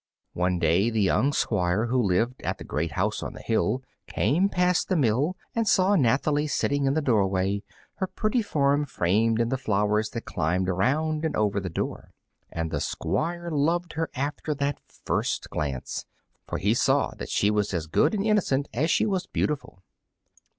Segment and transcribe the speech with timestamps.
[0.33, 4.49] One day the young Squire, who lived at the great house on the hill, came
[4.49, 7.61] past the mill and saw Nathalie sitting in the doorway,
[7.97, 12.13] her pretty form framed in the flowers that climbed around and over the door.
[12.51, 16.07] And the Squire loved her after that first glance,
[16.47, 19.83] for he saw that she was as good and innocent as she was beautiful.